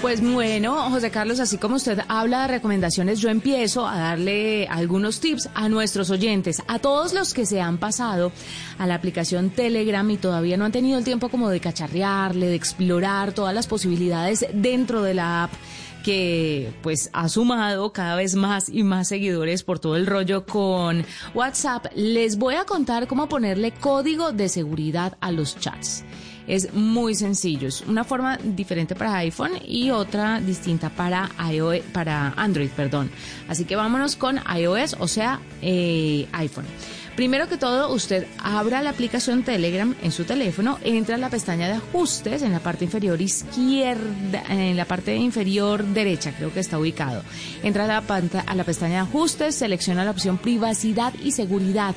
Pues 0.00 0.22
bueno, 0.22 0.90
José 0.90 1.10
Carlos, 1.10 1.40
así 1.40 1.58
como 1.58 1.74
usted 1.74 1.98
habla 2.06 2.42
de 2.42 2.48
recomendaciones, 2.48 3.18
yo 3.18 3.30
empiezo 3.30 3.84
a 3.84 3.98
darle 3.98 4.68
algunos 4.68 5.18
tips 5.18 5.50
a 5.54 5.68
nuestros 5.68 6.10
oyentes, 6.10 6.62
a 6.68 6.78
todos 6.78 7.12
los 7.12 7.34
que 7.34 7.44
se 7.44 7.60
han 7.60 7.78
pasado 7.78 8.30
a 8.78 8.86
la 8.86 8.94
aplicación 8.94 9.50
Telegram 9.50 10.08
y 10.08 10.16
todavía 10.16 10.56
no 10.56 10.64
han 10.64 10.72
tenido 10.72 10.98
el 10.98 11.04
tiempo 11.04 11.30
como 11.30 11.50
de 11.50 11.58
cacharrearle, 11.58 12.46
de 12.46 12.54
explorar 12.54 13.32
todas 13.32 13.52
las 13.52 13.66
posibilidades 13.66 14.46
dentro 14.52 15.02
de 15.02 15.14
la 15.14 15.44
app 15.44 15.52
que 16.04 16.72
pues 16.80 17.10
ha 17.12 17.28
sumado 17.28 17.92
cada 17.92 18.14
vez 18.14 18.36
más 18.36 18.68
y 18.68 18.84
más 18.84 19.08
seguidores 19.08 19.64
por 19.64 19.80
todo 19.80 19.96
el 19.96 20.06
rollo 20.06 20.46
con 20.46 21.04
WhatsApp, 21.34 21.86
les 21.96 22.38
voy 22.38 22.54
a 22.54 22.64
contar 22.64 23.08
cómo 23.08 23.28
ponerle 23.28 23.72
código 23.72 24.30
de 24.30 24.48
seguridad 24.48 25.18
a 25.20 25.32
los 25.32 25.58
chats. 25.58 26.04
Es 26.48 26.72
muy 26.72 27.14
sencillo, 27.14 27.68
es 27.68 27.82
una 27.82 28.02
forma 28.02 28.38
diferente 28.38 28.94
para 28.94 29.16
iPhone 29.18 29.52
y 29.64 29.90
otra 29.90 30.40
distinta 30.40 30.90
para 30.90 31.30
iOS, 31.52 31.80
para 31.92 32.32
Android, 32.36 32.70
perdón. 32.70 33.10
Así 33.48 33.66
que 33.66 33.76
vámonos 33.76 34.16
con 34.16 34.40
iOS, 34.56 34.96
o 34.98 35.06
sea, 35.06 35.40
eh, 35.62 36.26
iPhone. 36.32 36.64
Primero 37.18 37.48
que 37.48 37.56
todo, 37.56 37.92
usted 37.92 38.28
abra 38.38 38.80
la 38.80 38.90
aplicación 38.90 39.42
Telegram 39.42 39.92
en 40.04 40.12
su 40.12 40.22
teléfono, 40.22 40.78
entra 40.84 41.16
a 41.16 41.18
la 41.18 41.28
pestaña 41.28 41.66
de 41.66 41.74
ajustes 41.74 42.42
en 42.42 42.52
la 42.52 42.60
parte 42.60 42.84
inferior 42.84 43.20
izquierda, 43.20 44.44
en 44.48 44.76
la 44.76 44.84
parte 44.84 45.16
inferior 45.16 45.84
derecha, 45.84 46.32
creo 46.36 46.52
que 46.54 46.60
está 46.60 46.78
ubicado. 46.78 47.24
Entra 47.64 47.86
a 47.86 47.86
la, 47.88 48.04
a 48.46 48.54
la 48.54 48.62
pestaña 48.62 48.94
de 48.94 49.00
ajustes, 49.00 49.56
selecciona 49.56 50.04
la 50.04 50.12
opción 50.12 50.38
privacidad 50.38 51.12
y 51.20 51.32
seguridad 51.32 51.96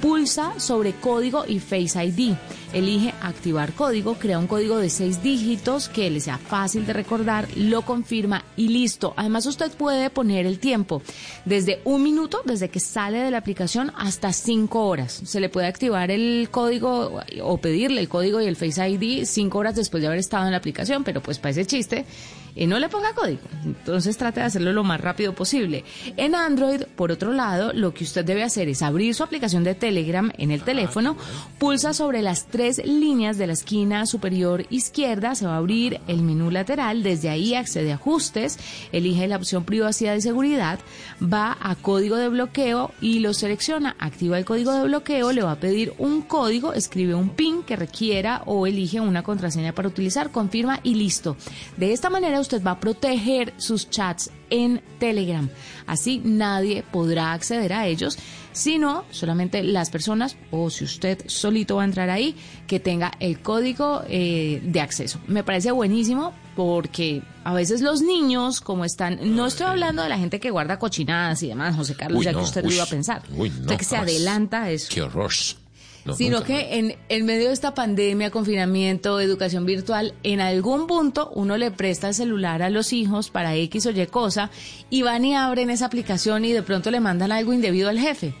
pulsa 0.00 0.58
sobre 0.58 0.92
código 0.92 1.44
y 1.46 1.60
Face 1.60 2.02
ID. 2.04 2.34
Elige 2.72 3.12
activar 3.20 3.72
código, 3.72 4.14
crea 4.14 4.38
un 4.38 4.46
código 4.46 4.78
de 4.78 4.90
seis 4.90 5.22
dígitos 5.22 5.88
que 5.88 6.08
le 6.08 6.20
sea 6.20 6.38
fácil 6.38 6.86
de 6.86 6.92
recordar, 6.92 7.48
lo 7.56 7.82
confirma 7.82 8.44
y 8.56 8.68
listo. 8.68 9.12
Además 9.16 9.46
usted 9.46 9.72
puede 9.72 10.08
poner 10.08 10.46
el 10.46 10.58
tiempo 10.58 11.02
desde 11.44 11.80
un 11.84 12.02
minuto, 12.02 12.42
desde 12.44 12.68
que 12.68 12.80
sale 12.80 13.18
de 13.18 13.30
la 13.30 13.38
aplicación, 13.38 13.92
hasta 13.96 14.32
cinco 14.32 14.86
horas. 14.86 15.20
Se 15.24 15.40
le 15.40 15.48
puede 15.48 15.66
activar 15.66 16.10
el 16.10 16.48
código 16.50 17.20
o 17.42 17.58
pedirle 17.58 18.00
el 18.00 18.08
código 18.08 18.40
y 18.40 18.46
el 18.46 18.56
Face 18.56 18.88
ID 18.88 19.24
cinco 19.24 19.58
horas 19.58 19.74
después 19.74 20.00
de 20.00 20.06
haber 20.06 20.20
estado 20.20 20.46
en 20.46 20.52
la 20.52 20.58
aplicación, 20.58 21.04
pero 21.04 21.20
pues 21.20 21.38
para 21.38 21.50
ese 21.50 21.66
chiste 21.66 22.06
y 22.54 22.66
no 22.66 22.78
le 22.78 22.88
ponga 22.88 23.14
código. 23.14 23.40
Entonces 23.64 24.16
trate 24.16 24.40
de 24.40 24.46
hacerlo 24.46 24.72
lo 24.72 24.84
más 24.84 25.00
rápido 25.00 25.34
posible. 25.34 25.84
En 26.16 26.34
Android, 26.34 26.82
por 26.96 27.12
otro 27.12 27.32
lado, 27.32 27.72
lo 27.72 27.94
que 27.94 28.04
usted 28.04 28.24
debe 28.24 28.42
hacer 28.42 28.68
es 28.68 28.82
abrir 28.82 29.14
su 29.14 29.22
aplicación 29.22 29.64
de 29.64 29.74
Telegram 29.90 30.30
en 30.38 30.52
el 30.52 30.62
teléfono, 30.62 31.16
pulsa 31.58 31.92
sobre 31.92 32.22
las 32.22 32.46
tres 32.46 32.80
líneas 32.84 33.38
de 33.38 33.48
la 33.48 33.54
esquina 33.54 34.06
superior 34.06 34.64
izquierda, 34.70 35.34
se 35.34 35.46
va 35.46 35.54
a 35.54 35.56
abrir 35.56 36.00
el 36.06 36.22
menú 36.22 36.52
lateral, 36.52 37.02
desde 37.02 37.28
ahí 37.28 37.56
accede 37.56 37.90
a 37.90 37.96
ajustes, 37.96 38.56
elige 38.92 39.26
la 39.26 39.34
opción 39.34 39.64
privacidad 39.64 40.14
y 40.14 40.20
seguridad, 40.20 40.78
va 41.20 41.58
a 41.60 41.74
código 41.74 42.14
de 42.14 42.28
bloqueo 42.28 42.92
y 43.00 43.18
lo 43.18 43.34
selecciona, 43.34 43.96
activa 43.98 44.38
el 44.38 44.44
código 44.44 44.72
de 44.72 44.84
bloqueo, 44.84 45.32
le 45.32 45.42
va 45.42 45.52
a 45.52 45.60
pedir 45.60 45.92
un 45.98 46.22
código, 46.22 46.72
escribe 46.72 47.16
un 47.16 47.30
PIN 47.30 47.64
que 47.64 47.74
requiera 47.74 48.42
o 48.46 48.68
elige 48.68 49.00
una 49.00 49.24
contraseña 49.24 49.74
para 49.74 49.88
utilizar, 49.88 50.30
confirma 50.30 50.78
y 50.84 50.94
listo. 50.94 51.36
De 51.76 51.92
esta 51.92 52.10
manera 52.10 52.38
usted 52.38 52.62
va 52.64 52.72
a 52.72 52.80
proteger 52.80 53.54
sus 53.56 53.90
chats 53.90 54.30
en 54.50 54.82
Telegram. 55.00 55.48
Así 55.86 56.20
nadie 56.24 56.84
podrá 56.92 57.32
acceder 57.32 57.72
a 57.72 57.86
ellos, 57.86 58.18
sino 58.52 59.04
solamente 59.10 59.62
las 59.80 59.90
personas, 59.90 60.36
o 60.50 60.70
si 60.70 60.84
usted 60.84 61.18
solito 61.26 61.76
va 61.76 61.82
a 61.82 61.84
entrar 61.84 62.10
ahí, 62.10 62.36
que 62.66 62.80
tenga 62.80 63.12
el 63.20 63.40
código 63.40 64.02
eh, 64.08 64.60
de 64.62 64.80
acceso. 64.80 65.20
Me 65.26 65.44
parece 65.44 65.70
buenísimo 65.72 66.32
porque 66.56 67.22
a 67.44 67.54
veces 67.54 67.80
los 67.80 68.02
niños, 68.02 68.60
como 68.60 68.84
están, 68.84 69.18
no 69.34 69.46
estoy 69.46 69.66
hablando 69.66 70.02
de 70.02 70.08
la 70.08 70.18
gente 70.18 70.40
que 70.40 70.50
guarda 70.50 70.78
cochinadas 70.78 71.42
y 71.42 71.48
demás, 71.48 71.76
José 71.76 71.94
Carlos, 71.94 72.24
ya 72.24 72.32
que 72.32 72.38
usted 72.38 72.64
lo 72.64 72.72
iba 72.72 72.84
a 72.84 72.86
pensar. 72.86 73.22
usted 73.36 73.76
que 73.76 73.84
se 73.84 73.96
adelanta 73.96 74.64
a 74.64 74.70
eso. 74.70 74.88
Qué 74.92 75.02
horror 75.02 75.32
sino 76.16 76.42
que 76.42 76.78
en, 76.78 76.96
en, 77.08 77.26
medio 77.26 77.48
de 77.48 77.52
esta 77.52 77.74
pandemia, 77.74 78.30
confinamiento, 78.30 79.20
educación 79.20 79.66
virtual, 79.66 80.14
en 80.22 80.40
algún 80.40 80.86
punto 80.86 81.30
uno 81.34 81.56
le 81.56 81.70
presta 81.70 82.08
el 82.08 82.14
celular 82.14 82.62
a 82.62 82.70
los 82.70 82.92
hijos 82.92 83.30
para 83.30 83.54
X 83.54 83.86
o 83.86 83.90
Y 83.90 84.06
cosa 84.06 84.50
y 84.88 85.02
van 85.02 85.24
y 85.24 85.34
abren 85.34 85.70
esa 85.70 85.86
aplicación 85.86 86.44
y 86.44 86.52
de 86.52 86.62
pronto 86.62 86.90
le 86.90 87.00
mandan 87.00 87.32
algo 87.32 87.52
indebido 87.52 87.88
al 87.88 87.98
jefe. 87.98 88.34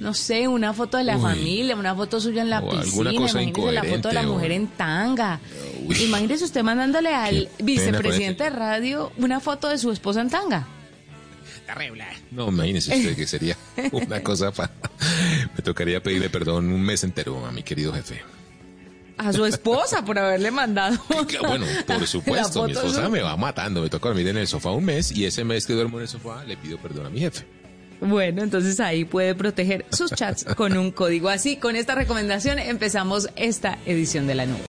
No 0.00 0.14
sé, 0.14 0.46
una 0.46 0.72
foto 0.72 0.96
de 0.96 1.04
la 1.04 1.18
familia, 1.18 1.74
una 1.74 1.94
foto 1.94 2.20
suya 2.20 2.42
en 2.42 2.50
la 2.50 2.60
piscina, 2.60 3.12
imagínese 3.12 3.72
la 3.72 3.82
foto 3.82 4.08
de 4.08 4.14
la 4.14 4.22
mujer 4.22 4.52
en 4.52 4.68
tanga. 4.68 5.40
Imagínese 6.00 6.44
usted 6.44 6.62
mandándole 6.62 7.14
al 7.14 7.48
vicepresidente 7.58 8.44
de 8.44 8.50
radio 8.50 9.12
una 9.16 9.40
foto 9.40 9.68
de 9.68 9.78
su 9.78 9.90
esposa 9.90 10.20
en 10.20 10.30
tanga 10.30 10.66
terrible. 11.68 12.04
No, 12.30 12.48
imagínese 12.48 12.96
usted 12.96 13.16
que 13.16 13.26
sería 13.26 13.56
una 13.92 14.22
cosa 14.22 14.50
para... 14.52 14.72
Me 15.54 15.62
tocaría 15.62 16.02
pedirle 16.02 16.30
perdón 16.30 16.72
un 16.72 16.82
mes 16.82 17.04
entero 17.04 17.44
a 17.44 17.52
mi 17.52 17.62
querido 17.62 17.92
jefe. 17.92 18.22
A 19.18 19.32
su 19.32 19.44
esposa 19.44 20.04
por 20.04 20.18
haberle 20.18 20.50
mandado. 20.50 20.96
bueno, 21.46 21.66
por 21.86 22.06
supuesto, 22.06 22.64
mi 22.64 22.72
esposa 22.72 23.08
me 23.08 23.20
va 23.20 23.36
matando. 23.36 23.82
Me 23.82 23.90
toca 23.90 24.08
dormir 24.08 24.28
en 24.28 24.38
el 24.38 24.46
sofá 24.46 24.70
un 24.70 24.84
mes 24.84 25.12
y 25.12 25.26
ese 25.26 25.44
mes 25.44 25.66
que 25.66 25.72
duermo 25.72 25.98
en 25.98 26.02
el 26.02 26.08
sofá 26.08 26.44
le 26.44 26.56
pido 26.56 26.78
perdón 26.78 27.06
a 27.06 27.10
mi 27.10 27.20
jefe. 27.20 27.44
Bueno, 28.00 28.42
entonces 28.42 28.78
ahí 28.80 29.04
puede 29.04 29.34
proteger 29.34 29.84
sus 29.90 30.12
chats 30.12 30.44
con 30.56 30.76
un 30.76 30.90
código. 30.90 31.28
Así, 31.28 31.56
con 31.56 31.76
esta 31.76 31.94
recomendación 31.94 32.58
empezamos 32.58 33.28
esta 33.36 33.78
edición 33.86 34.26
de 34.26 34.34
la 34.34 34.46
nube. 34.46 34.60